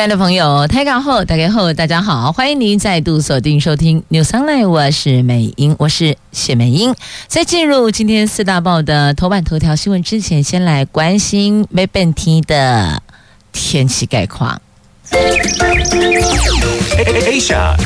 [0.00, 6.94] 亲爱的朋友，台港后大家好，大家好，欢迎您再度锁定收听 News Online，我是美英，我是谢美英。
[7.26, 13.02] 在进入今天四大报的头版头条新闻之前，先来关心没变天的
[13.52, 14.58] 天气概况。
[17.26, 17.76] Asia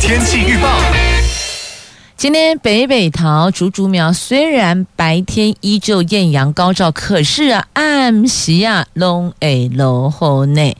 [0.00, 0.78] 天气预报。
[2.16, 10.74] 今天北北桃竹竹苗虽然白天依旧艳阳高照，可是啊，暗时啊，拢会落雨呢。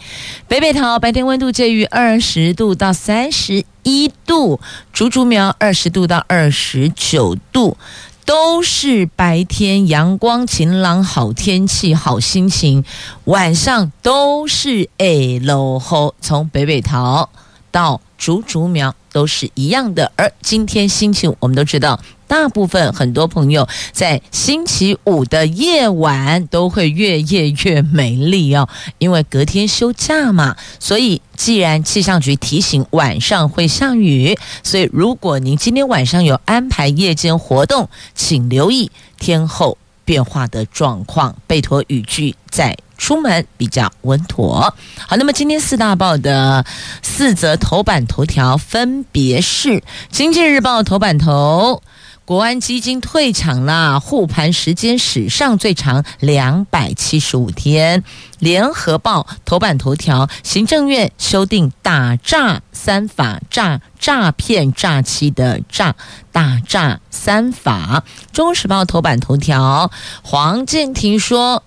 [0.48, 4.58] 北北桃白天温度介于二十度到三十一度，
[4.94, 7.76] 竹竹苗二十度到二十九度，
[8.24, 12.82] 都是白天阳光晴朗，好天气，好心情。
[13.24, 17.28] 晚上都是会落雨，从北北桃
[17.76, 18.94] 到竹竹苗。
[19.12, 28.68] 都是一样的，而今天星期五，我们都知道，大部分很多朋友在星期五的夜晚都会越夜越美丽哦，
[28.98, 30.54] 因为隔天休假嘛。
[30.78, 44.74] 所以，既然气象局提醒晚上会下雨，所以如果您今天晚上有安排夜间活动，请留意天候变化的状况，备妥雨具在出门比较稳妥。
[45.06, 46.64] 好，那么今天四大报的
[47.02, 49.68] 四则头版头条分别是
[50.10, 51.82] 《经济日报》头版头。
[52.24, 58.02] 国安基金退场了，护盘时间史上最长两百七十五天。
[58.40, 65.94] 联合报头版头条：行政院修订打诈三法，诈诈骗诈欺的诈
[66.32, 68.02] 打诈三法。
[68.32, 69.92] 中时报头版头条：
[70.24, 71.62] 黄健庭说，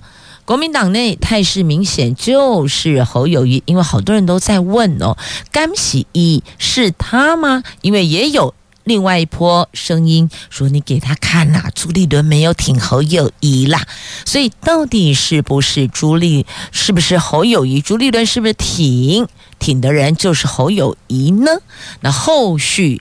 [0.50, 5.16] 国民党内态势明显就是侯友谊，因为好多人都在问哦，
[5.52, 7.62] 甘喜一是他吗？
[7.82, 8.56] 因为也有。
[8.84, 13.86] 另外一波声音说：“你给他看呐，朱立伦没有挺侯友谊啦，
[14.26, 17.80] 所以到底是不是朱立，是不是侯友谊？
[17.80, 19.28] 朱立伦是不是挺
[19.60, 21.52] 挺的人就是侯友谊呢？
[22.00, 23.00] 那后续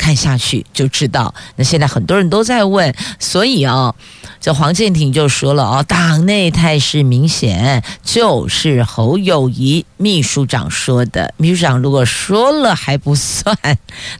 [0.00, 1.34] 看下去就知道。
[1.56, 3.94] 那现在很多人都在问，所以哦。”
[4.40, 11.34] 这黄建庭就说了哦，党内态势明显，就是侯友谊秘书长说的。
[11.36, 13.54] 秘书长如果说了还不算，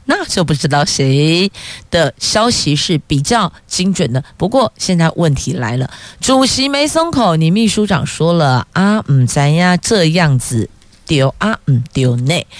[0.05, 1.51] 那就不知道谁
[1.91, 4.23] 的消息是比较精准的。
[4.37, 10.69] 不过现在问题来了，主席没松口，你秘书长说了啊，嗯，咱呀这样子
[11.07, 12.47] 丢啊，嗯丢内。《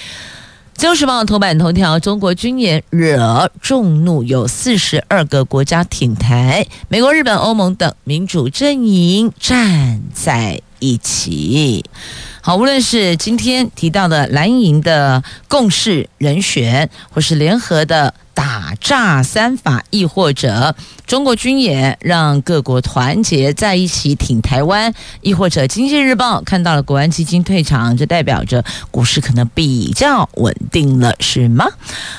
[0.81, 11.85] 旧时报》头版头条：中国军演惹众怒，有四十二个国家挺台，美国、日本、欧盟等民主阵营站在一起。
[12.41, 18.15] 好，无论是今天提到的蓝营的共识人选，或是联合的。
[18.33, 20.73] 打诈三法，亦或者
[21.05, 31.67] 中国军演让各国团结在一起挺台湾，亦或者经济日报看到了国安基金退场，就代表着股市可能比较稳定了，是吗？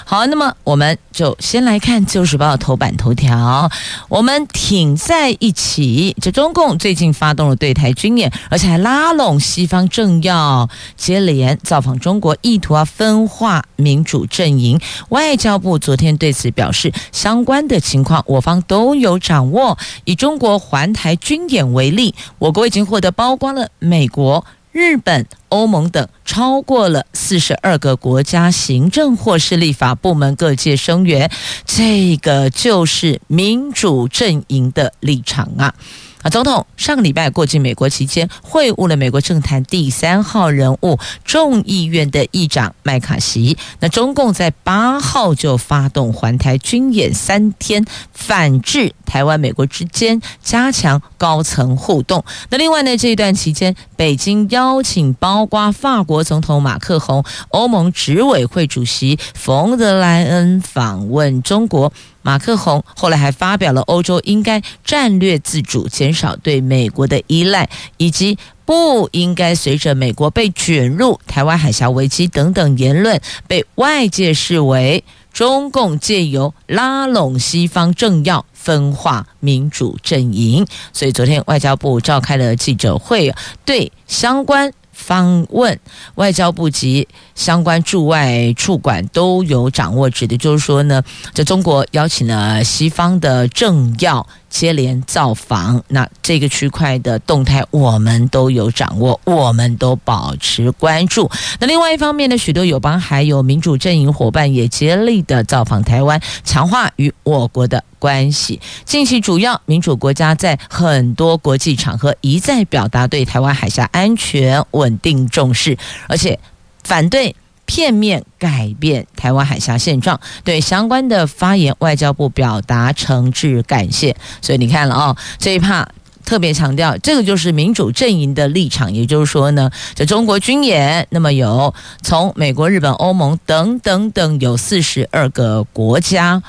[0.04, 3.70] 好，那么我们就先来看《旧时报》头版头条，
[4.10, 6.14] 我们挺在一起。
[6.20, 14.78] 这中共最近发动了对台军演，而且还拉拢西方政要，接连造访中国，意图要分化民主阵营。
[15.08, 15.96] 外交部昨。
[16.02, 19.76] 天对此表示，相关的情况我方都有掌握。
[20.06, 31.30] 以中国环台军演为例，我国已经获得包括了美国、日本、欧盟等超过了四十二个国家行政或是立法部门各界声援，
[31.66, 35.74] 这个就是民主阵营的立场啊。
[36.22, 43.58] 啊，总统上个礼拜过境美国期间，会晤了美国政坛第三号人物众议院的议长麦卡锡。
[43.80, 52.24] 那中共在八号就发动环台军演三天，反制台湾美国之间加强高层互动。
[52.50, 61.92] 那另外呢，这一段期间，北京邀请包括法国总统马克宏、欧盟执委会主席冯德莱恩访问中国。
[62.22, 80.66] 马克宏后来还发表了欧洲应该战略自主、减少对美国的依赖，以及不应该随着美国被卷入台湾海峡危机等等言论，被外界视为中共借由拉拢西方政要分化民主阵营。
[80.92, 83.34] 所以昨天外交部召开了记者会，
[83.64, 84.72] 对相关。
[84.92, 85.78] 访问
[86.14, 91.02] 外交部及相关驻外处馆都有掌握，指的就是说呢，
[91.32, 101.28] 在中国邀请了西方的政要接连造访，那这个区块的动态我们都有掌握，我们都保持关注。
[101.58, 108.60] 那另外一方面呢，许多友邦还有民主阵营伙伴也接力的造访台湾，强化与我国的关系。
[108.84, 116.38] 近期主要民主国家在很多国际场合一再表达对台湾海峡安全稳定重视，而且
[116.84, 117.34] 反对。
[117.64, 124.16] 片面改变台湾海峡现状，对相关的发言，外交部表达诚挚感谢。
[124.40, 125.88] 所以你看了哦，这一趴
[126.24, 131.72] 特别强调，这个就是民主阵营的立场，也就是说呢，这中国军演，那么有
[132.02, 136.42] 从美国、日本、欧盟等等等有四十二个国家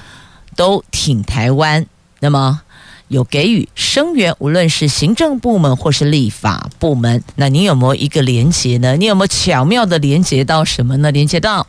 [0.56, 1.86] 都挺台湾，
[2.20, 2.63] 那么。
[3.14, 8.98] 有给予声援，无论是行政部门或是立法部门，那你有没有一个连结呢？
[8.98, 11.12] 你有没有巧妙的连接到什么呢？
[11.12, 11.68] 连接到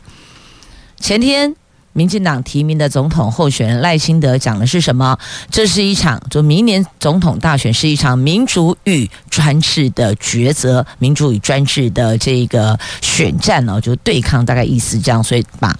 [0.99, 1.55] 前天
[1.93, 5.17] 民进党提名的总统候选人赖清德讲的是什么？
[5.51, 15.77] 这是一场，就明年总统大选是一场民主与专制的抉择，民主与专制的这个选战哦，就对抗，大概意思这样，所以把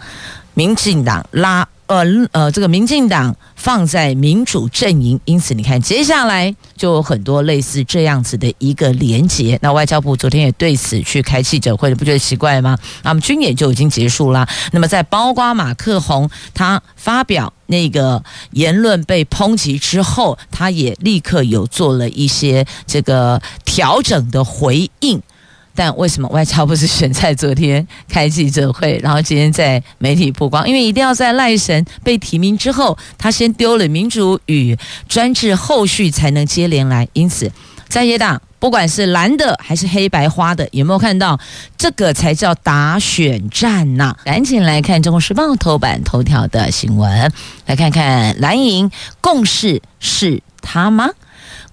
[0.53, 1.67] 民进党拉。
[1.87, 9.57] 呃呃，这个民进党放在民主阵营，因此你看，接下来就有很多类似这样子的一个连结。
[9.61, 12.77] 那外交部昨天也对此去开记者会，不觉得奇怪吗？
[13.03, 14.47] 那么军演就已经结束了。
[14.71, 25.21] 那么在包括马克宏他发表那个言论被抨击之后，他也立刻有做了一些这个调整的回应。
[25.75, 30.67] 但为什么外交部是选在昨天开记者会，然后今天在媒体曝光？
[30.67, 34.75] 因为一定要在赖神被提名之后，他先丢了民主与
[35.09, 37.07] 专制，后续才能接连来。
[37.13, 37.51] 因此，
[37.89, 41.39] 在野党不管是蓝的还是黑白花的，有没有看到
[41.77, 44.15] 这个才叫打选战呢？
[44.23, 47.31] 赶紧来看《中国时报》头版头条的新闻，
[47.65, 48.89] 来看看蓝营
[49.19, 51.09] 共识是他吗？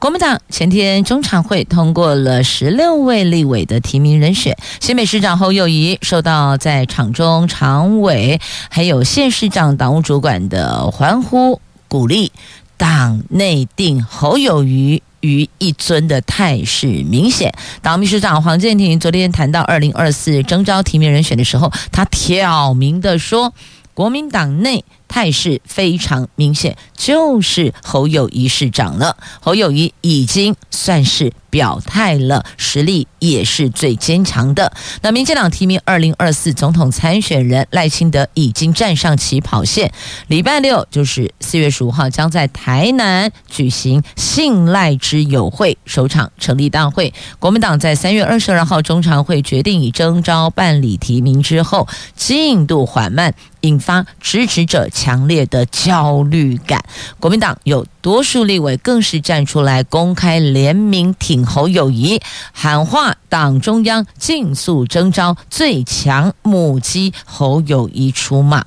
[0.03, 12.33] 国民党前天中常会通过了十六位立委的提名人选，新北市长侯友宜受到在场中常委还有县市长党务主管的欢呼鼓励，
[12.77, 17.55] 党内定侯友宜于一尊的态势明显。
[17.81, 23.55] 党秘书长黄健庭昨天谈到二零二四征召提名人选的时候，他挑明的说，
[23.95, 24.85] 国民党内。
[25.13, 29.19] 态势非常明显，就是侯友谊市长了。
[29.41, 34.73] 侯友谊已经算是表态了，实力也是最坚强的。
[35.03, 39.93] 那民进党提名二零二四总统参选人赖清德已经站上起跑线，
[40.29, 47.13] 礼拜六就是四月十五号，将在台南举行信赖之友会首场成立大会。
[47.39, 53.35] 国民党在三月二十二号中常会决定以征召办理提名之后，进度缓慢。
[53.63, 56.83] 引发支持者强烈的焦虑感，
[57.21, 62.21] 国民党有多数立委更是站出来公开联名挺侯友谊，
[62.53, 68.65] 喊话党中央尽速征召最强母鸡侯友谊出马。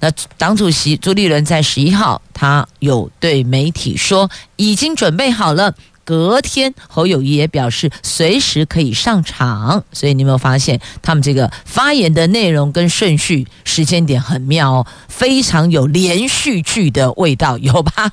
[0.00, 5.74] 那党主席朱立伦在十一号，他有对媒体说，已经准备好了。
[6.04, 18.10] 隔天，侯友谊也表示随时可以上场，所以你有没有发现他们这个发言的内容跟顺序、时间点很妙哦，非常有连续剧的味道，有吧？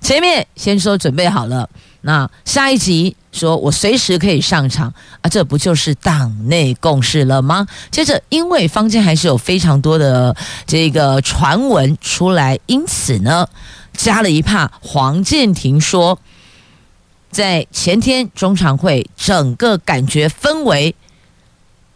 [0.00, 1.68] 前面先说准备好了，
[2.02, 7.66] 那下一集说我随时可以上场啊，这不就是党内共识了吗？
[7.90, 10.36] 接着，因为坊间还是有非常多的
[10.66, 13.48] 这个传闻出来，因此呢，
[13.92, 16.18] 加了一帕黄健庭说。
[17.32, 20.92] 在前天中常会，整个感觉氛围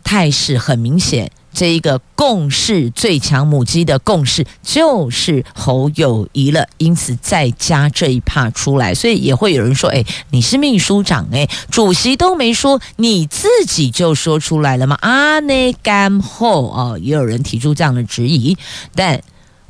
[0.05, 18.59] 态势很明显，这一个共识最强母鸡的共识就是侯友宜了，因此再加这一趴出来，所以也会有人说：“哎，你是秘书长，哎，主席都没说，你自己就说出来了吗？”啊，那干后哦，也有人提出这样的质疑，
[18.95, 19.23] 但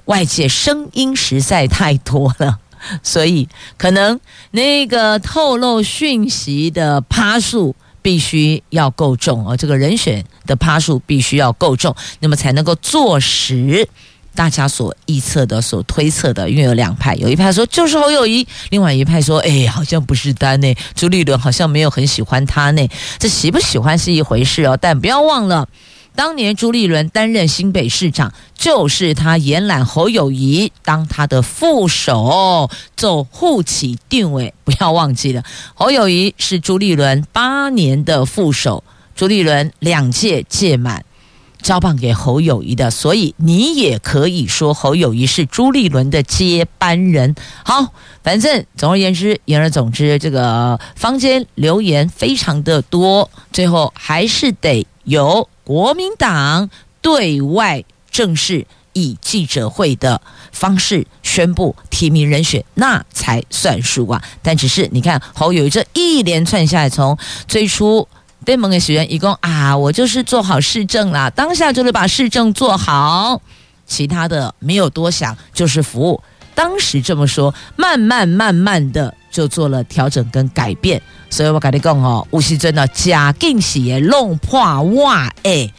[0.06, 2.58] 外界声音实在太多了。
[3.02, 3.48] 所以，
[3.78, 7.74] 可能那个透露讯息的趴数
[8.04, 13.88] 必须要够重啊，这个人选的趴数必须要够重，那么才能够坐实
[14.34, 16.50] 大家所预测的、所推测的。
[16.50, 22.86] 因为有两派，有一派说就是侯友宜，另外一派说，哎，好像不是单呢，朱立伦好像没有很喜欢他呢。
[23.18, 25.66] 这喜不喜欢是一回事哦，但不要忘了。
[26.16, 34.54] 当年朱立伦担任新北市长，就是他延揽侯友谊当他的副手，做护旗定位。
[34.62, 35.42] 不要忘记了，
[35.74, 38.84] 侯友谊是朱立伦八年的副手，
[39.16, 41.04] 朱立伦两届届满，
[41.60, 47.34] 交棒给侯友谊的，所以你也可以说侯友谊是朱立伦的接班人。
[47.64, 47.92] 好，
[48.22, 60.20] 反正总而言之，言而总之，这个坊间留言非常的多，最后还是得由国民党对外正式以记者会的
[60.52, 64.22] 方式宣布提名人选，那才算数啊。
[64.42, 67.18] 但只是你看侯友这一连串下来，从
[67.48, 68.06] 最初。
[68.44, 73.40] 对盟的学员，一共啊，我就是做好市政啦，当下就是把市政做好，
[73.86, 76.22] 其他的没有多想，就是服务。
[76.54, 81.02] 当时这么说，慢慢慢慢的就做了调整跟改变。
[81.28, 85.74] 所以我跟你讲哦，吴锡珍的假惊喜弄破袜诶，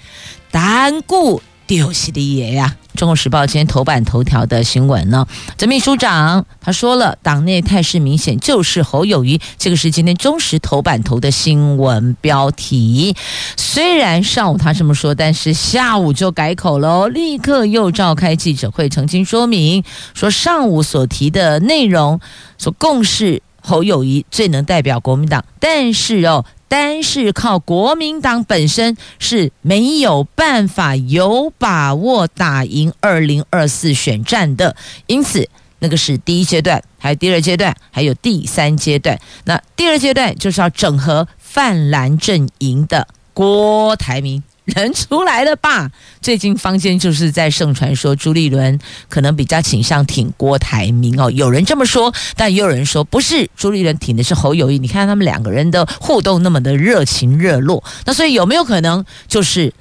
[0.51, 2.75] 单顾丢是的爷呀。
[2.97, 13.13] 《中国时报》今天头版头条的新闻呢，这秘书长他说了，党内态势明显就是侯友谊，这个是今天中时头版头的新闻标题。
[13.57, 19.83] 虽然上午他这么说，但是下午就改口了，立刻又召开记者会澄清说明，
[20.13, 22.21] 说上午所提的内容，
[22.57, 26.45] 所共识侯友谊最能代表国民党，但是哦。
[26.67, 35.47] 单是靠国民党本身是没有办法有把握打赢二零二四选战的，因此
[35.79, 39.17] 那个是第一阶段，还有第二阶段，还有第三阶段。
[39.45, 44.41] 那第二阶段就是要整合泛蓝阵营的郭台铭。
[44.65, 45.91] 人出来了吧？
[46.21, 48.79] 最近坊间就是在盛传说朱立伦
[49.09, 54.79] 可能比较倾向挺郭台铭哦，有人这么说，但也有人说不是，朱立伦挺的是侯友谊。
[54.79, 59.71] 你看他们两个人的互动那么的热情热络，那所以有没有可能就是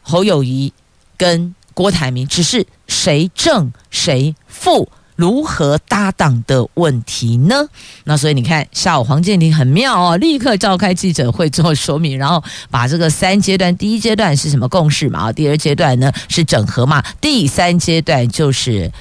[0.00, 0.72] 侯友谊
[1.16, 4.88] 跟郭台铭只是谁正谁负？
[5.18, 7.66] 如何搭档的问题呢？
[8.04, 15.22] 那所以你看，下午黄健庭很妙哦，立刻召开记者会做说明，然后把这个三阶段，第一阶段是什么共识嘛？
[15.22, 17.02] 啊第二阶段呢是整合嘛？
[17.20, 18.92] 第三阶段就是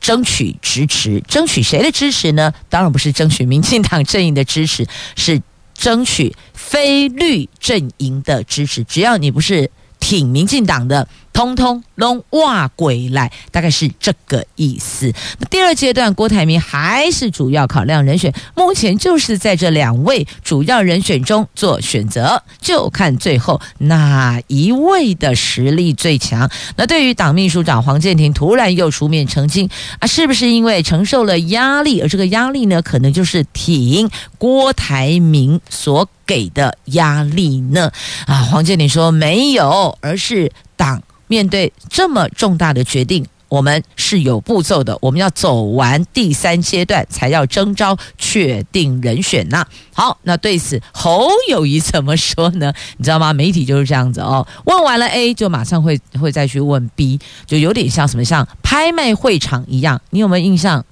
[0.00, 2.54] 争取支持，争取谁的支持呢？
[2.68, 5.42] 当然不是争取民进党阵营的支持，是
[5.74, 8.84] 争取非绿阵营的支持。
[8.84, 9.68] 只要你不是。
[10.02, 15.12] 挺民进党的，通通拢挖归来，大概是这个意思。
[15.38, 26.50] 那第二阶段，郭台铭还是主要考量人选，目前就是在这两位主要人选中做选择，就看最后哪一位的实力最强。
[26.76, 29.68] 那对于党秘书长黄建庭突然又出面澄清
[30.00, 32.00] 啊，是不是因为承受了压力？
[32.00, 36.08] 而这个压力呢，可能就是挺郭台铭所。
[36.26, 37.90] 给的压力呢？
[38.24, 49.66] 啊，黄建庭说没有，而是党面对这么重大的决定，我们是有步骤的，我们要走完第三阶段才要征召确定人选呐。
[49.92, 52.72] 好，那对此侯友谊怎么说呢？
[52.96, 53.32] 你知道吗？
[53.32, 60.00] 媒体就是这样子哦，问完了 A 就马上会会再去问 B，就有点像什么像拍卖会场一样。
[60.10, 60.84] 你有没有印象？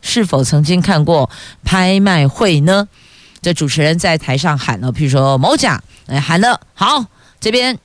[0.00, 1.28] 是否曾经看过
[1.62, 2.88] 拍卖会呢？
[3.42, 7.04] 这主持人在台上喊了，譬如说某甲，哎，喊了好，
[7.40, 7.78] 这边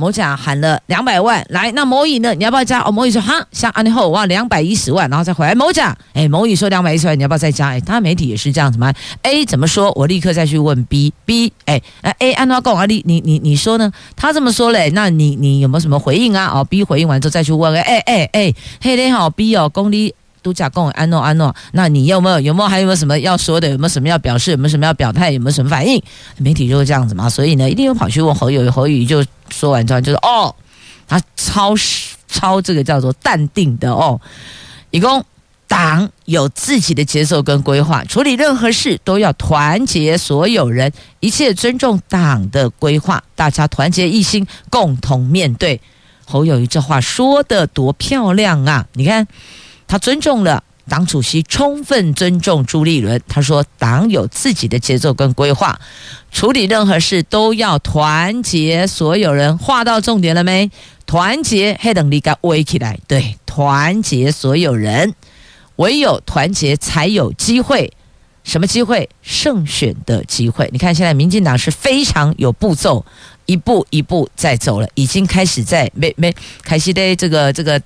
[0.00, 2.34] 某甲喊了两百万，来，那某乙呢？
[2.34, 2.80] 你要不要加？
[2.80, 7.68] 哦，某乙说哈，像安利后哇，两百一十万，然后再回来某甲，哎，某乙说两百一十万，你要不要再加？
[7.68, 8.90] 哎，他媒体也是这样子嘛
[9.22, 9.92] ？A 怎么说？
[9.94, 13.92] 我立刻再去问 B，B，哎，那 A 按照讲啊，你你你你说呢？
[14.16, 16.50] 他这么说嘞，那你你有没有什么回应啊？
[16.54, 20.14] 哦，B 回应完之后再去问，哎哎哎，嘿嘞好，B 哦，公里。
[20.42, 23.68] 都假共安诺安诺，那你有没有有没有还有没有什么要说的？
[23.68, 24.52] 有没有什么要表示？
[24.52, 25.30] 有没有什么要表态？
[25.30, 26.02] 有没有什么反应？
[26.38, 30.54] 媒体就是这样子嘛，所以呢，一定有跑去问侯友宜，侯友宜就说完之后就说哦，
[31.06, 31.74] 他超
[32.28, 34.20] 超这个叫做淡定的哦，
[34.90, 35.24] 一共
[35.68, 45.80] 党有自己的节奏跟规划，处理任何事都要团结所有人，一切尊重党的规划，大家团结一心，共同面对。
[46.24, 48.86] 侯友谊这话说得多漂亮啊！
[48.94, 49.26] 你看。
[49.90, 53.20] 他尊重了党主席，充分尊重朱立伦。
[53.26, 55.80] 他说：“党有自己的节奏跟规划，
[56.30, 59.58] 处理任何事都要团结所有人。
[59.58, 60.70] 画到重点了没？
[61.06, 63.00] 团结黑等力给围起来。
[63.08, 65.12] 对，团结所有人，
[65.74, 67.92] 唯有团结才有机会。
[68.44, 69.08] 什么机会？
[69.22, 70.70] 胜选的机会。
[70.72, 73.04] 你看，现在民进党是非常有步骤，
[73.44, 76.32] 一步一步在走了，已经开始在没没
[76.62, 77.82] 开始的这个这个。”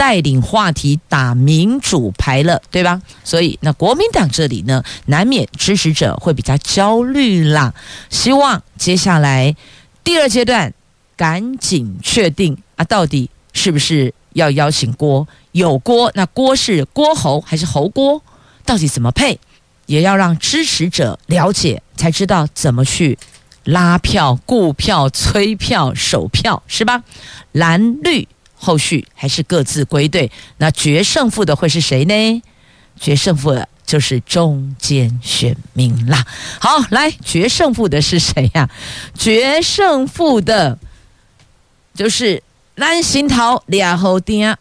[0.00, 3.02] 带领话题打民主牌了，对吧？
[3.22, 7.74] 所以那国民党这里呢，难免支持者会比较焦虑啦。
[8.08, 9.54] 希望接下来
[10.02, 10.72] 第二阶段
[11.18, 15.28] 赶紧确定啊，到底是不是要邀请郭？
[15.52, 18.22] 有郭，那郭是郭侯还是侯郭？
[18.64, 19.38] 到底怎么配？
[19.84, 23.18] 也要让支持者了解，才知道怎么去
[23.64, 27.04] 拉票、顾票、催票、守票，是吧？
[27.52, 28.26] 蓝绿
[28.62, 32.42] 后续还是各自归队，那决胜负的会是谁呢？
[33.00, 36.26] 决胜负的就是中间选民啦。
[36.60, 38.70] 好，来，决胜负的是谁呀、啊？
[39.18, 40.78] 决胜负的，
[41.94, 42.42] 就是
[42.76, 44.54] 咱新桃俩后丁，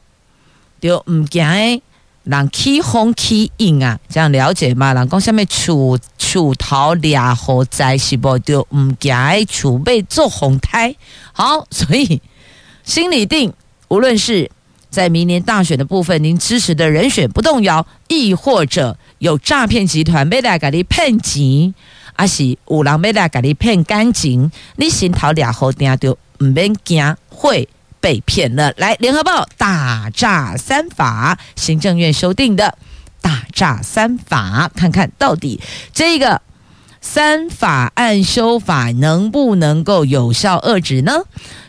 [0.80, 1.82] 就唔惊
[2.24, 4.94] 人起风起影啊，这样了解吗？
[4.94, 9.14] 人讲下面出出头俩后在是不就唔惊
[9.48, 10.96] 储备做红胎？
[11.34, 12.22] 好，所以
[12.84, 13.54] 心里定，
[13.90, 14.50] 无论是
[14.90, 21.74] 在明年大选的部分，您支持的人选不动摇，亦或者有诈骗集团要来给你骗钱，
[22.14, 27.68] 还是有人要来给你骗感情，你心头俩后定就唔免惊会。
[28.02, 28.74] 被骗了！
[28.78, 32.78] 来，联合报打诈三法，行政院修订的
[33.20, 35.60] 打诈三法，看看到底
[35.94, 36.42] 这个
[37.02, 41.24] 三法案修法能不能够有效遏止呢？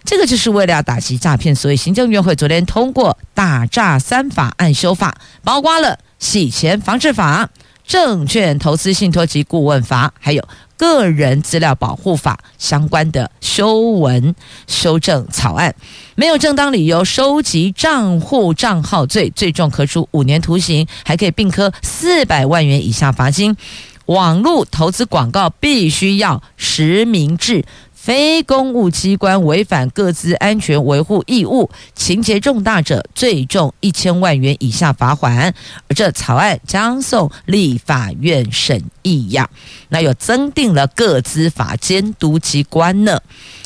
[0.05, 7.51] 这个就是为了要打击诈骗，所以行政院会昨天通过打诈三法案修法，包括了洗钱防治法、
[7.87, 10.47] 证券投资信托及顾问法，还有。
[10.77, 14.35] 个人资料保护法相关的修文
[14.67, 15.75] 修正草案，
[16.15, 23.55] 没有正当理由收集账户账号罪，最重可处五年徒刑，还可以并科四百万元以下罚金。
[24.11, 27.65] 网络投资广告必须要实名制。
[27.95, 35.55] 非公务机关违反各自安全维护义务，情节重大者，最重一千万元以下罚款。
[35.87, 39.49] 而这草案将送立法院审议呀。
[39.91, 43.21] 那又增订了各资法监督机关呢？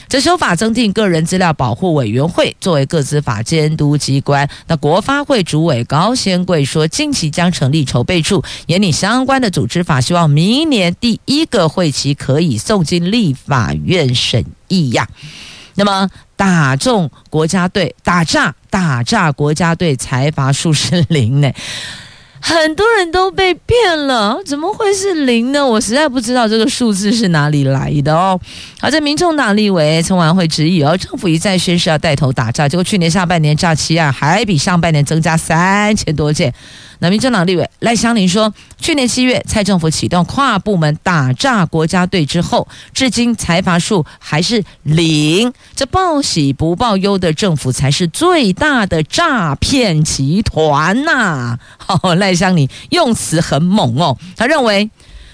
[0.08, 4.48] 这修法增订个人资料保护委员会作为各资法监督机关。
[4.66, 15.08] 那国发会主委高先贵说，近期将成立筹备处，研拟相关的组织法，希望明年第一个会期可以送进立法院审议呀。
[15.74, 21.50] 那么打中国家队打诈打诈国家队财阀数十零呢？
[22.46, 25.66] 很多人都被骗了，怎么会是零呢？
[25.66, 28.38] 我实在不知道这个数字是哪里来的哦。
[28.78, 36.52] 好，在民众党立委陈琬惠质疑哦，政府一再宣誓要带头打诈，结果去年下半年诈欺案还比上半年增加三千多件。
[37.00, 51.58] 那民进党立委赖香伶说，去年七月蔡政府启动跨部门打诈国家队之后，至今财阀数还是零，这报喜不报忧的政府才是最大的诈骗集团呐、啊！
[51.78, 54.88] 好，赖香伶用词很猛哦，他认为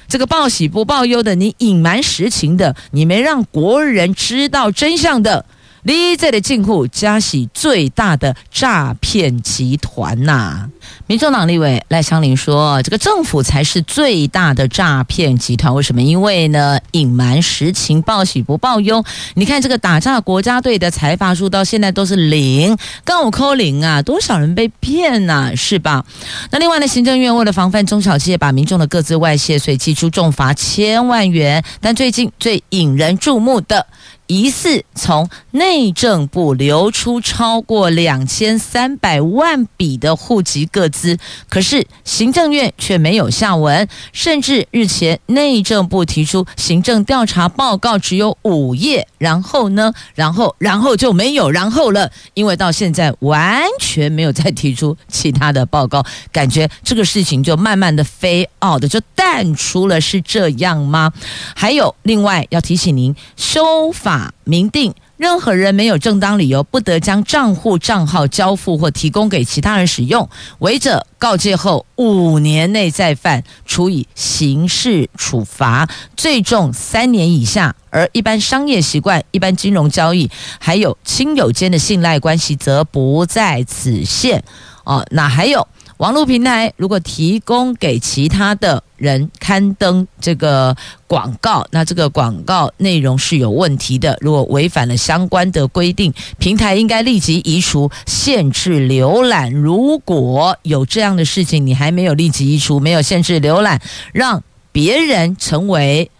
[0.08, 5.44] 这个报喜不报忧的，你隐瞒实情的，你没让国人知道真相的。
[5.82, 10.68] 你这的进户加喜最大的诈骗集团呐、
[11.06, 16.02] 民众党立委赖香伶说：“这个政府才是最大的诈骗集团，为什么？
[16.02, 19.02] 因为呢，隐瞒实情，报喜不报忧。
[19.34, 26.04] 你看这个打诈国家队的财阀数到现在都是零，刚好扣零啊，多少人被骗呐、啊，是吧？
[26.50, 31.64] 那另外呢，行政院为了防范中小企业把民众的各自外泄，所以祭出重罚千万元。
[31.80, 33.86] 但最近最引人注目的。”
[34.30, 61.12] 疑似从内政部流出超过两千三百万笔的户籍个资，可是行政院却没有下文，甚至日前内政部提出行政调查报告只有五页，然后呢，然后然后就没有然后了，因为到现在完全没有再提出其他的报告，感觉这个事情就慢慢的飞傲的就淡出了，是这样吗？
[61.56, 64.19] 还有另外要提醒您，修法。
[64.44, 70.28] 明定，任何人没有正当理由不得将账户账号交付或提供给其他人使用，
[70.58, 84.42] 违者告诫后五年内再犯，处以刑事处罚，最重三年以下；而一般商业习惯、一般金融交易，还有亲友间的信赖关系，则不在此限。
[84.84, 85.68] 哦，那还有。
[86.00, 90.74] 网络平台如果提供给其他的人刊登这个
[91.06, 99.52] 广告，那这个广告内容是有问题的，如果违反了相关的规定，平台应该立即移除、限制浏览。
[99.52, 103.78] 如果有这样的事情，你还没有立即移除、没有限制浏览，
[104.14, 106.10] 让别人成为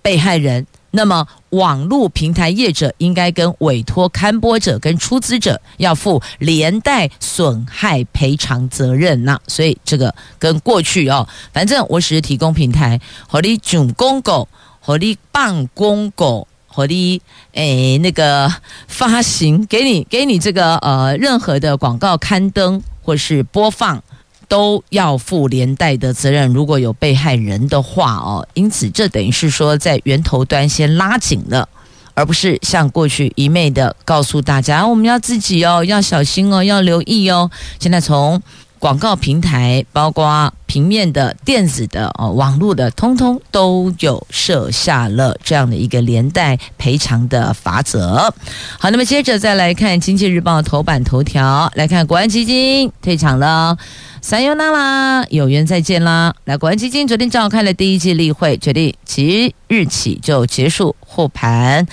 [0.00, 0.66] 被害人。
[0.96, 9.38] 那么，网络平台业者应该跟委托刊播者跟出资者要负连带损害赔偿责任呐。
[9.46, 14.48] 所以这个跟过去哦，反正我只是提供平台，和你讲公狗，
[14.80, 17.20] 和你办公狗，和你
[17.52, 18.50] 诶那个
[18.88, 24.02] 发行给你给你这个呃任何的广告刊登或是播放。
[24.48, 26.52] 都要负连带的责任。
[26.52, 31.68] 如果有被害人的话哦，因此这等于是说在源头端先拉紧了，
[32.14, 37.50] 而不是像过去一昧的告诉大家我们要自己哦，要小心哦，要留意哦。
[37.78, 38.40] 现在从
[38.78, 48.32] 广告平台，包括平面的、电子的、哦网络的，通通都有设下了这样的一个连带赔偿的法则。
[48.78, 53.76] 好，那么接着再来看《经济日报》头版头条，来看国安基金退场了。
[54.22, 56.34] 三优娜啦，有缘再见啦！
[56.46, 61.86] 来，国安基金昨天召开了第一季例会，决定即日起就结束护盘，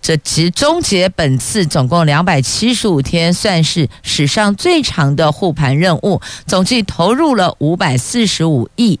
[0.00, 9.00] 这其终结本次总共两百七十五天，算是史上最长的护盘任务，总计投入了五百四四十五亿，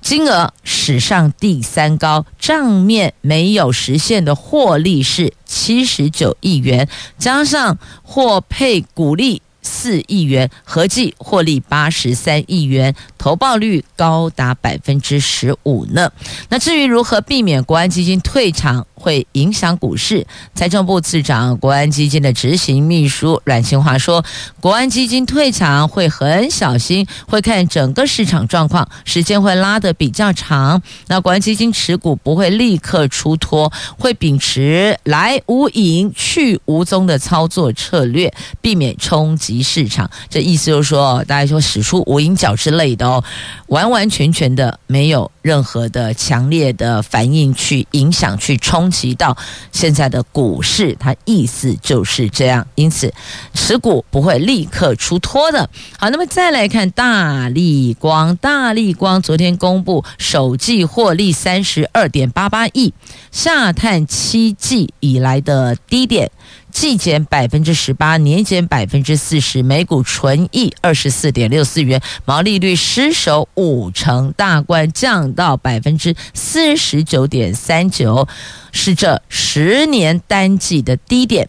[0.00, 9.42] 金额史上第三高，账面没有实现的获利是七十九亿元，加上获配股利。
[9.60, 16.10] 四亿元，合计获利八十三亿元，投报率高达百分之十五呢。
[16.48, 24.24] 那至于如何避免国安基金退场会影响股市，财政部次长、国安基金的执行秘书阮清华说，
[24.60, 30.82] 国安基金退场会很小心，会看整个市场状况，时间会拉得比较长。
[31.06, 39.62] 那国安基金持股不会立刻出脱，会秉持来无影去无踪的操作策略，避免冲击。
[39.68, 43.22] 市场，这意思就是说，大家说使出无影脚之类的哦，
[43.66, 49.36] 完完全全的没有任何的强烈的反应去影响、去冲击到
[49.72, 52.66] 现在的股市，它意思就是这样。
[52.74, 53.12] 因此，
[53.54, 55.68] 持股不会立刻出脱的。
[55.98, 62.92] 好，那么再来看大立光，大立光昨天公布首季获利三十二点八八亿，
[63.30, 66.30] 下探七季以来的低点。
[66.78, 78.28] 季减百分之十八，年减百分之四十，每股纯益二十四点六四元，毛利率失守五成大关，降到百分之四十九点三九，
[78.70, 81.48] 是这十年单季的低点。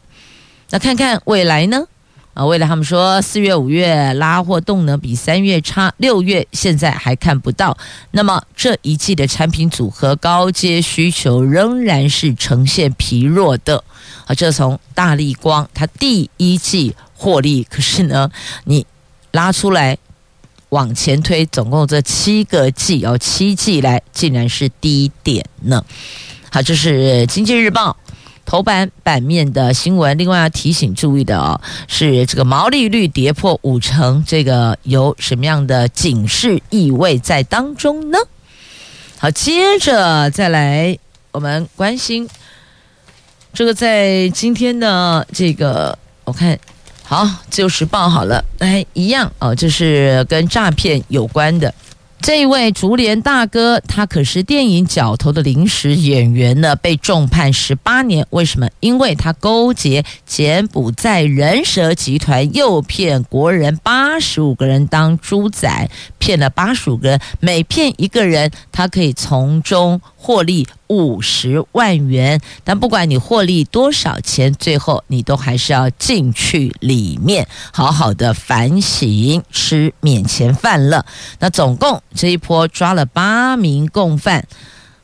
[0.72, 1.86] 那看看未来呢？
[2.34, 7.78] 啊，未来他们说四月、五月拉货动能比三月差，六月现在还看不到。
[8.12, 13.84] 那么这一季的产品组合高阶需求仍然是呈现疲弱的。
[14.26, 18.30] 啊，这从大立光它第一季获利，可是呢，
[18.64, 18.86] 你
[19.32, 19.98] 拉出来
[20.70, 25.84] 往前推，总共这七个季哦，七季来竟然是低点呢。
[26.52, 27.98] 好，这是经济日报。
[28.50, 38.18] 头版版面的新闻，另外要提醒注意的哦，是这个毛利率跌破五成，这个有什么样的警示意味在当中呢？
[39.20, 40.98] 好，接着再来，
[41.32, 42.28] 我们关心
[43.54, 46.58] 这个在今天的这个，我看
[47.04, 51.72] 好自由时报好了，来一样哦，就是跟诈骗有关的。
[52.22, 58.26] 这位竹联大哥，他可是电影《角头》的临时演员呢，被重判十八年。
[58.32, 58.70] 为什么？
[58.82, 72.42] 因为他勾结柬埔寨人蛇集团，诱骗国人八十五个人当猪仔，骗了八十五个人，每骗一个人，他可以从中获利五十万元。
[72.64, 81.06] 但不管你获利多少钱，最后你都还是要进去里面好好的反省，吃免钱饭了。
[81.40, 84.48] 那总共这一波抓了八名共犯，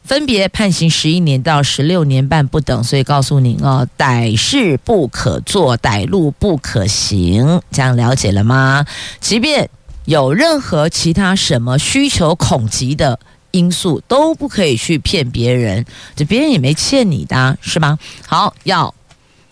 [0.04, 2.84] 分别判刑十一年到十六年半不等。
[2.84, 7.62] 所以告诉您哦，歹事不可做，歹路不可行。
[7.72, 8.86] 这样了解了吗？
[9.20, 9.70] 即便
[10.06, 13.20] 有任何其他什么需求恐急的
[13.56, 17.98] 因素，都不可以去骗别人，这别人也没欠你的，是吧？
[18.28, 18.94] 好，要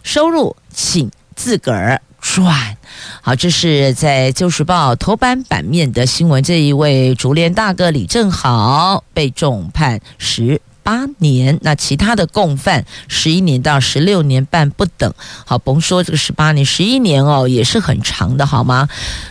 [0.03, 2.77] 收入，请自个儿赚。
[3.21, 6.43] 好，这是在《旧时报》头版版面的新闻。
[6.43, 15.12] 这一位竹联大哥李正豪被重判十八年，那其他的共犯十一年到十六年半不等。
[15.46, 18.88] 好，甭说这个十八年、十一年哦，也是很长的，好吗？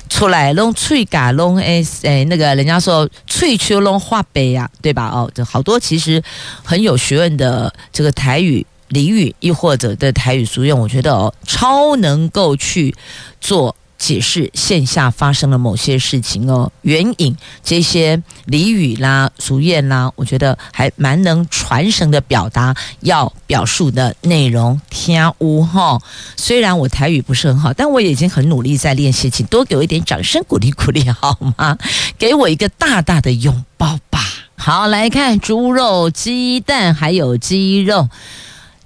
[0.09, 5.09] 出来弄脆嘎弄哎哎，那个人家说脆秋弄画北呀，对吧？
[5.09, 6.23] 哦，这好多其实
[6.65, 8.67] 很有学问的这个台语。
[8.91, 12.95] 俚语，亦或者的台语俗用，我觉得哦，超能够去
[13.41, 24.81] 做解释线下发生了某些事情哦，援引这些俚语啦、俗谚啦，我觉得还蛮能传神的表达要表述的内容。
[24.91, 26.03] 听有哈，
[26.37, 31.79] 虽然我台语不是很好，但我也已经很努力在练习，请多给我一点掌声鼓励鼓励好吗？
[32.19, 34.19] 给我一个大大的拥抱吧。
[34.57, 38.09] 好，来看猪肉、鸡蛋还有鸡肉。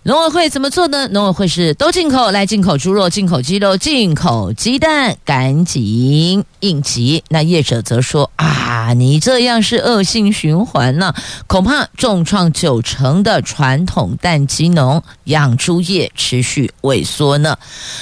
[0.06, 1.08] 农委会怎么做呢？
[1.08, 7.22] 农委会是都进口，来进口猪肉、进口鸡肉、进口鸡蛋，赶紧应急。
[7.28, 11.14] 那业者则说啊，你这样是恶性循环呢、
[11.46, 17.56] 恐怕重创九成的传统蛋鸡农养猪业持续萎缩呢。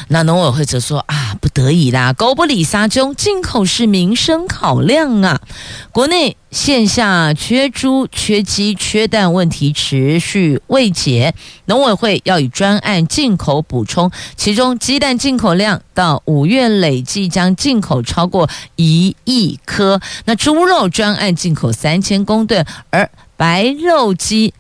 [0.09, 5.41] 那农委会则说啊，不得已啦，狗不理撒中，进口是民生考量啊，
[5.93, 6.37] 国内。
[6.55, 24.53] 线下缺猪、缺鸡、缺蛋问题持续未解，农委会要以专案进口补充，其中鸡蛋进口量到五月累计将进口超过一亿颗，那猪肉专案进口三千公吨，而白肉鸡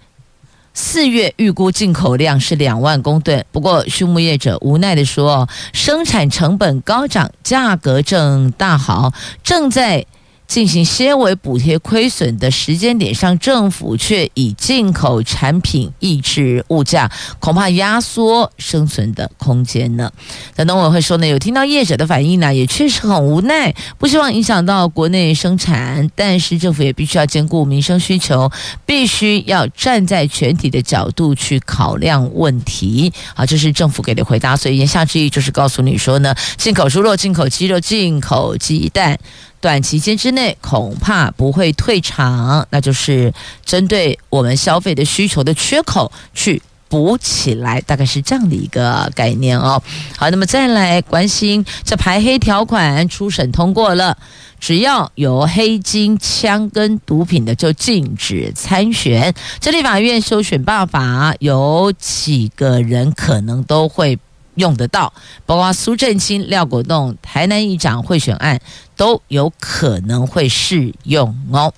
[0.72, 3.44] 四月预估进口量是两万公吨。
[3.52, 10.06] 不过，畜牧业者无奈地说，生产成本高涨，价格正大好，正在。
[10.46, 20.10] 进行纤维补贴亏损的时间点上，政府却以进口产品抑制物价，恐怕压缩生存的空间呢。
[20.56, 28.50] 那农委会说呢，有听到业者的反应呢，也确实很无奈，不希望影响到国内生产，但是政府也必须要兼顾民生需求，
[28.86, 33.12] 必须要站在全体的角度去考量问题。
[33.34, 34.56] 好，这是政府给的回答。
[34.56, 39.18] 所以言下之意就是告诉你说呢，进口猪肉、进口鸡肉、进口鸡蛋。
[39.64, 43.32] 短期间之内恐怕不会退场，那就是
[43.64, 49.82] 针对我们消费的需求的缺口去补起来，大概是这样的一个概念哦。
[50.18, 54.18] 好，那么再来关心这排黑条款初审通过了，
[54.60, 59.34] 只要有黑金枪跟毒品的就禁止参选。
[59.60, 64.18] 这立法院修选办法有几个人可能都会。
[64.56, 65.12] 用得到，
[65.46, 68.60] 包括苏震清、廖国栋、台南议长贿选案
[68.96, 71.72] 都有可能会适用哦。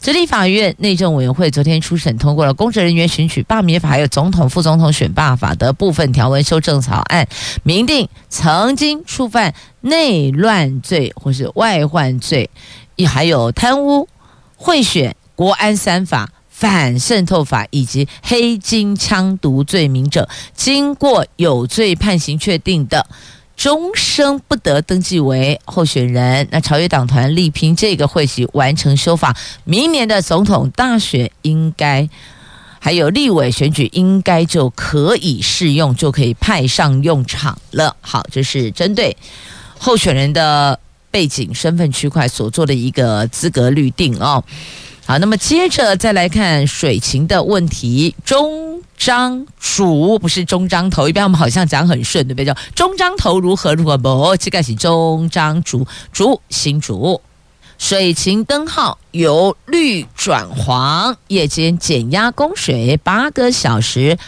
[0.00, 7.26] 这立法院内政委员会昨天初审通过了《公职人员选举罢免法》还有总统、副总统选罢法的部分条文修正草案，
[7.62, 12.50] 明定曾经触犯内乱罪或是外患罪，
[12.94, 14.08] 也还有贪污、
[14.56, 16.30] 贿选、国安三法。
[16.58, 23.06] 反渗透法以及黑金枪毒罪名者，经过有罪判刑确定的，
[23.58, 26.48] 终生不得登记为候选人。
[26.50, 32.08] 那朝野党团力拼这个会席完成修法，明年的总统大选应该
[32.78, 37.94] 还有立委选举应该就可以适用，就可以派上用场了。
[38.00, 39.14] 好，这是针对
[39.76, 44.42] 候选人的背景、身份区块所做的一个资格律定哦。
[45.08, 48.12] 好，那么接着再来看水情的问题。
[48.24, 52.44] 中章主不是中章头，一般我们好像讲很顺，对不对？
[52.44, 54.36] 叫中章头如何如何不？
[54.36, 57.20] 这个是中章主，主新主
[57.78, 64.18] 水情灯号由绿转黄，夜间减压供水八个小时。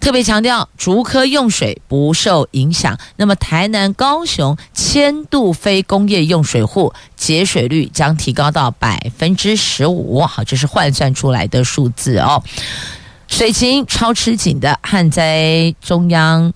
[0.00, 2.96] 特别强调，竹科用水不受影响。
[3.16, 10.20] 那么，台南、高雄千度非工业用水户节水率将提高到百分之十五。
[10.20, 12.42] 好，这是换算出来的数字哦。
[13.26, 16.52] 水情超吃紧的旱灾中央。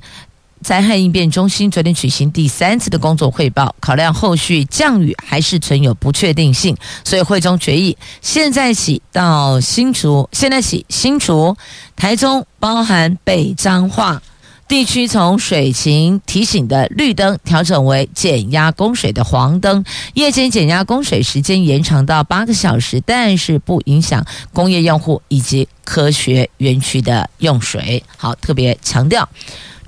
[0.63, 11.57] 灾害应变中心昨天举行第三次的工作汇报，考量后续降雨还是存有不确定性，所以会中决议，现在起到新竹，现在起新竹、
[11.97, 14.23] 台中，包含北彰化
[14.69, 28.05] 地区，从水情提醒的绿灯调整为减压供水的黄灯，夜间减压供水时间延长到八个小时，但是不影响工业用户以及科学园区的用水。
[28.17, 29.29] 好，特别强调。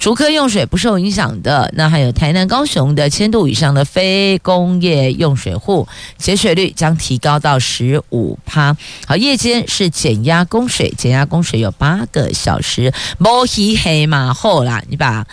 [0.03, 5.87] 竹科用水不受影响的，那还有台南、高雄的千度以上的非工业用水户，
[6.19, 8.77] 节水率将提高到十五趴。
[9.07, 12.93] 好，夜间是减压供水，减压供水有八个小时。
[13.19, 15.25] 摸黑黑马后啦，你把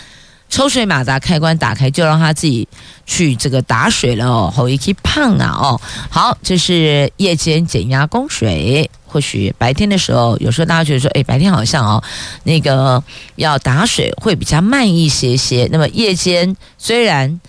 [0.49, 2.67] 抽水马达开关打开，就让它自己
[3.08, 4.53] 去这个打水了哦。
[4.55, 8.88] 后一起胖啊哦，好，这是夜间减压供水。
[9.10, 12.04] 或许白天的时候，有时候大家觉得说，哎，白天好像哦，
[12.43, 13.04] 那个
[13.36, 15.67] 要打水会比较慢一些些。
[15.72, 17.41] 那么夜间虽然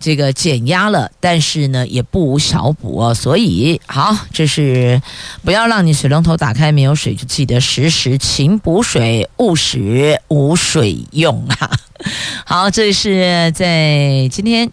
[0.00, 3.14] 这个减压了，但是呢也不无小补哦。
[3.14, 5.00] 所以好，这是
[5.44, 11.70] 不要让你水龙头打开没有水，就记得时时勤补水，勿使无水用啊。
[12.44, 14.68] 好，这是在今天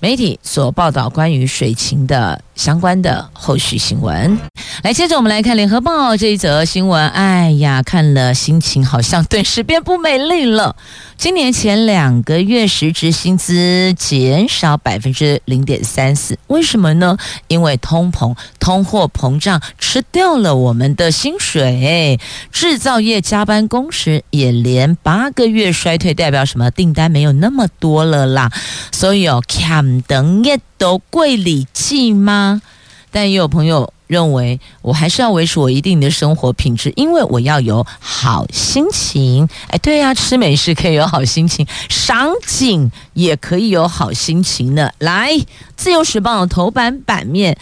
[0.00, 4.38] 媒体所报道关于水情的相关的后续新闻。
[4.82, 7.08] 来，接着我们来看联合报这一则新闻。
[7.08, 10.76] 哎呀，看了心情好像顿时变不美丽了。
[11.16, 17.16] 今年前两个月实值薪资减少百分之零点三四，为什么呢？
[17.48, 22.18] 因为通膨、通货膨胀吃掉了我们的薪水。
[22.50, 26.70] 制造业加班工时也连八个月衰退，代表什么？
[26.72, 28.50] 订单没有那么多了啦。
[28.90, 30.58] 所以哦，看等一。
[30.84, 32.60] 都柜里寄吗？
[33.10, 39.48] 但也有朋友认为，我还是要维持我一定的生活品质，因为我要有好心情。
[39.68, 44.90] 哎，对呀，吃美食可以有好心情，赏景也可以有好心情呢。
[44.98, 45.32] 来，
[45.74, 47.56] 《自由时报》头版版面，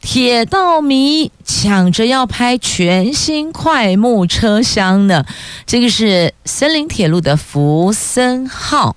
[0.00, 5.24] 铁道迷抢着要拍全新快木车厢呢。
[5.66, 8.94] 这个是森林铁路的福森号。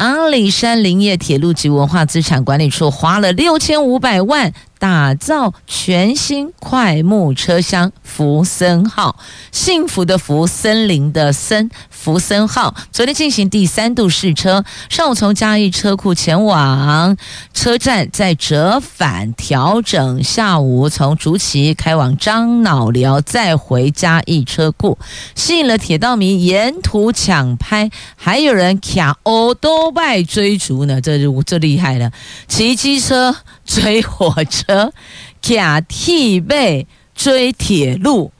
[0.00, 9.16] 阿里山林业铁路及文化资产管理处花了六千五百万打造全新快木车厢“福森号”，
[9.52, 11.70] 幸福的福，森林的森。
[11.90, 12.74] 福森号。
[12.90, 17.14] 昨天进行第三度试车，上午从嘉义车库前往
[17.52, 24.96] 车站，再折返调整，下午从竹崎开往樟脑寮，再回嘉义车库，
[25.34, 32.10] 吸引了铁道迷沿途抢拍，还有人卡欧多拜追逐呢，这就这厉害了，
[32.48, 34.92] 骑机车追火车，
[35.40, 38.32] 假替背追铁路。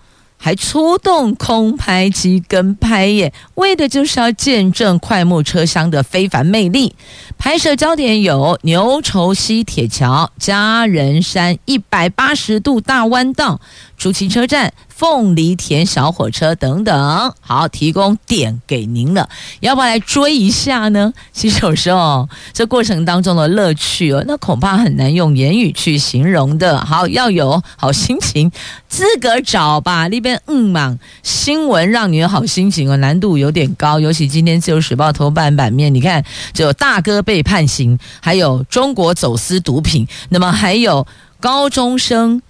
[0.42, 6.96] 还出动空拍机跟拍耶，为的就是要见证快木车厢的非凡魅力。
[7.40, 13.62] 拍摄焦点有牛稠溪铁桥、佳人山一百八十度大弯道、
[13.96, 14.74] 竹崎车站。
[15.00, 21.14] 凤梨田小火车等等，好，提供点给您了，要不要来追一下呢？
[21.32, 26.84] 其实有时候这过程当中的乐趣哦，那恐怕很难用言语去形容的。
[26.84, 28.52] 好，要有好心情，
[28.88, 30.06] 自个找吧。
[30.08, 33.98] 那边嗯嘛，新闻让你有好心情哦，难度有点高。
[33.98, 36.22] 尤其今天自由时报头版版面，你看，
[36.52, 41.06] 就大哥被判刑，还有中国走私毒品，那么还有
[41.38, 42.42] 高中生。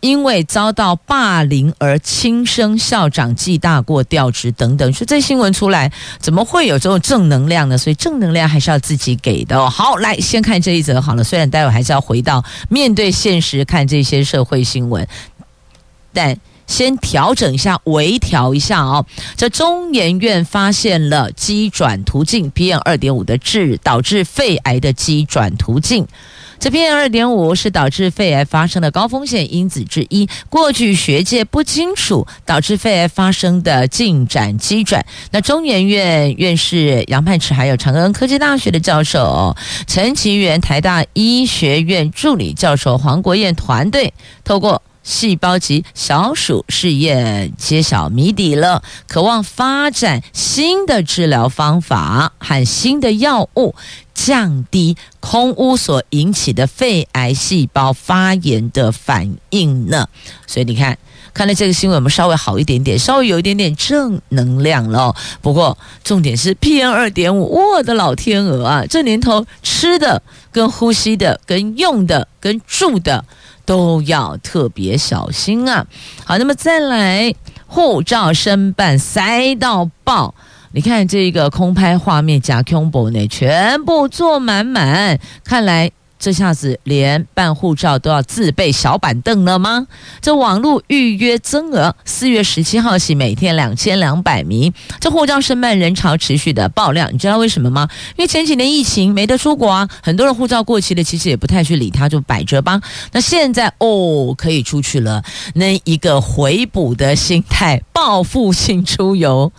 [0.00, 7.78] 因为遭到霸凌而轻生，校长记大过调职等等，说这新闻出来怎么会有这种正能量呢？
[7.78, 9.70] 所以正能量还是要自己给的哦。
[9.70, 11.24] 好，来先看这一则好了。
[11.24, 15.08] 虽然待会还是要回到面对现实看这些社会新闻，
[16.12, 19.04] 但先调整一下，微调一下哦。
[19.36, 26.06] 这中研院发现了机转途径 PM 二点五的致导致肺癌的机转途径。
[26.60, 30.26] 这 PM 二点五是导致肺癌发生的高风险因子之一。
[30.48, 35.04] 过去学界不清楚导致肺癌发生的进展机转。
[35.32, 39.54] 那中研院院士杨泮池，还有长庚科技大学的教授
[39.86, 53.74] 陈其元，台大医学院助理教授黄国燕团队，透过细胞级小鼠试验揭晓谜底了，渴望发展新的治疗方法和新的药物，
[54.14, 60.08] 降低空污所引起的肺癌细胞发炎的反应呢。
[60.46, 60.98] 所以你看，
[61.34, 65.14] 看了这个新闻，我们稍微好一点点，稍微有一点点正能量了。
[65.42, 68.84] 不过重点是 PM 二点五，我的老天鹅啊！
[68.88, 73.24] 这年头吃的、跟呼吸的、跟用的、跟住的。
[73.64, 75.86] 都要特别小心啊！
[76.24, 77.34] 好，那么再来
[77.66, 80.34] 护照申办塞到爆，
[80.72, 85.90] 你看这个空拍画面加恐怖呢，全部坐满满，看来。
[86.24, 89.86] 这下子连办护照都要自备小板凳了吗？
[90.22, 94.72] 这网络预约增额，四月十七号起每天两千两百名。
[94.98, 97.86] 这护照申办人潮持续的爆量，你知道为什么吗？
[98.16, 102.80] 因为前几年疫情没得出国啊，很多人护照过期了，其实也不太去理它，就摆着吧。
[103.12, 105.22] 那现在哦，可以出去了，
[105.56, 109.52] 那一个回补的心态，报复性出游，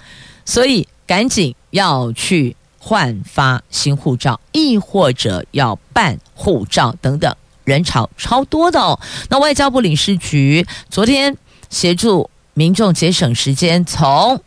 [0.44, 2.56] 所以赶紧要去。
[2.88, 9.00] 换发新护照，亦或者要办护照等等，人潮超多的哦。
[9.30, 11.36] 那外交部领事局昨天
[11.72, 14.40] 协助民众节省时间，从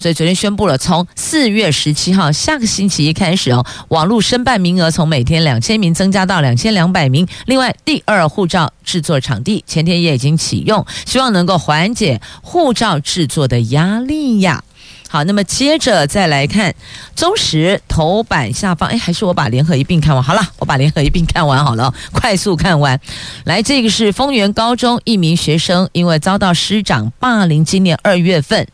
[0.00, 7.28] 所以昨天宣布了，从四月十七号下个星期一开始哦，网络申办名额从每天两千名增加到两千两百名。
[7.46, 14.64] 另外，第二护照制作场地前天也已经启用，希望能够缓解护照制作的压力呀。
[15.10, 16.74] 好，那么接着再来看
[17.16, 20.22] 中时头版下方，哎，还是我把联合一并看完。
[20.22, 23.00] 好了，我把联合一并看完好了，快速看完。
[23.44, 28.68] 来，这个是丰原高中一名学生因为遭到师长霸凌，今年二月份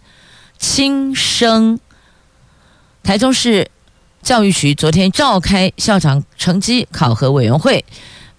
[0.59, 1.79] 轻生。
[3.05, 3.71] 台中市
[4.23, 7.85] 教育局昨天召开校长成绩考核委员会，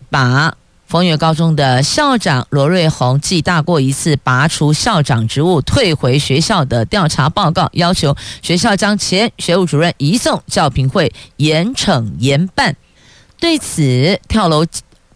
[0.09, 0.55] 把。
[0.85, 12.75] 丰原高中的校长罗瑞红记大过一次，拔除校长职务，退回学校的调查报告，要求学校将前学务主任移送教评会严惩严办。
[13.39, 14.63] 对此跳楼，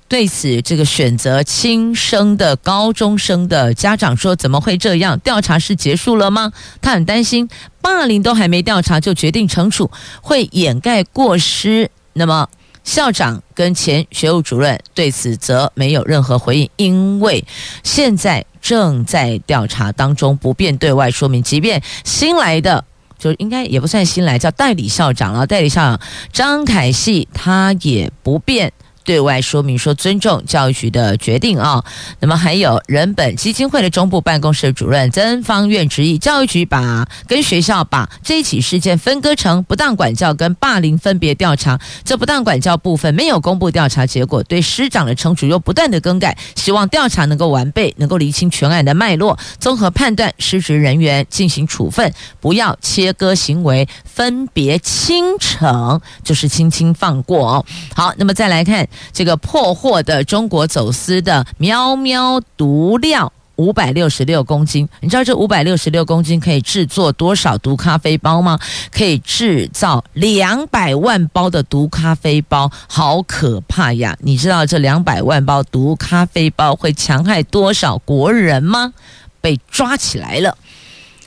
[0.07, 5.19] 对此这个选择轻生的高中生的家长说：“怎么会这样？
[5.19, 6.51] 调查是结束了吗？”
[6.81, 7.47] 他很担心，
[7.79, 9.91] 霸凌都还没调查就决定惩处，
[10.21, 11.91] 会掩盖过失。
[12.13, 12.49] 那么。
[12.83, 17.45] 校长跟前学务主任对此则没有任何回应，因为
[17.83, 21.43] 现在正在调查当中，不便对外说明。
[21.43, 22.83] 即便新来的，
[23.17, 25.99] 就应该也不算新来，叫代理校长了，代理校长
[26.33, 28.71] 张凯系他也不便。
[29.03, 31.83] 对外说明说尊重教育局的决定啊，
[32.19, 57.65] 那么还有人本基金会的中部办公室主任曾芳苑质疑教育局把跟学校把这起事件分割成不当管教跟霸凌分别调查，这不当管教部分没有公布调查结果，对师长的惩处又不断的更改，希望调查能够完备，能够厘清全案的脉络，综合判断失职人员进行处分，不要切割行为，分别轻惩，就是轻轻放过哦。
[57.95, 58.87] 好，那么再来看。
[59.11, 68.57] 这个破获的中国走私的喵喵毒料五百六十六公斤，你知道这五百六十六公斤可以制作多少毒咖啡包吗？
[68.91, 74.17] 可以制造两百万包的毒咖啡包，好可怕呀！
[74.21, 78.93] 你知道这两百万包毒咖啡包会戕害多少国人吗？
[79.41, 80.57] 被抓起来了。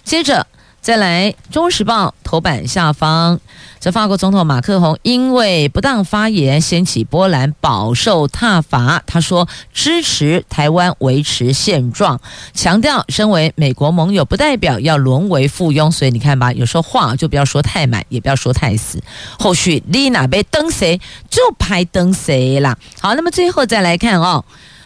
[0.04, 0.46] 接着。
[0.82, 3.38] 再来，《中时报》头版下方，
[3.78, 9.00] 这法国总统马克宏因为不当发言掀起波澜，饱受挞伐。
[9.06, 12.20] 他说支持台湾维持现状，
[12.52, 15.88] 强调身为美国盟友不代表要沦为附庸。
[15.88, 19.00] 所以你看吧，有时候话就不要说太满，也不要说太死。
[19.38, 22.76] 后续你哪被登谁就拍登谁啦。
[23.00, 24.44] 好，那么最后再来看哦。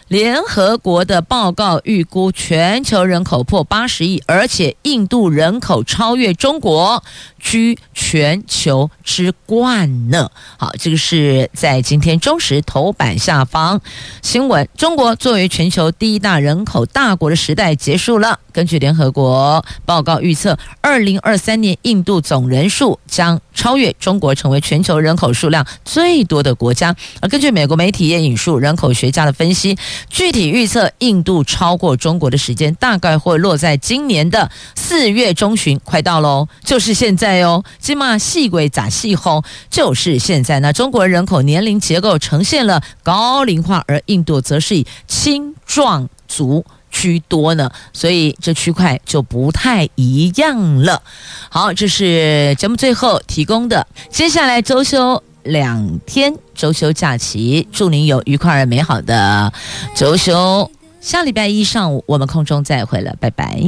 [0.09, 7.03] 联合国的报告预估，全球人口破八十亿，而且印度人口超越中国，
[7.41, 10.31] 居全球之冠呢。
[10.59, 13.81] 好，这个是在今天中时头版下方
[14.23, 14.69] 新闻。
[14.77, 18.39] 中国作为全球第一大人口大国的时代结束了。
[18.53, 26.95] 根据联合国报告预测，二零二三年印度总人数将超越中国，成为全球人口数量最多的国家。
[27.21, 29.77] 而根据美国媒体也引述人口学家的分析。
[30.09, 37.63] 具体预测，印度超过中国的时间大概会落在今年的四月中旬，快到喽，就是现在哦。
[37.79, 40.61] 今嘛细鬼咋细哄，就是现在。
[40.61, 51.03] 那中国人口年龄结构呈现了高龄化，而印度则是以青壮族居多呢，所以这区块就不太一样了。
[51.49, 53.87] 好，这是节目最后提供的。
[54.11, 55.23] 接下来周休。
[55.47, 59.53] 两天周休假期，祝您有愉快而美好的
[59.95, 60.71] 周休。
[61.01, 63.61] 下礼拜一上午我们空中再会了，拜拜。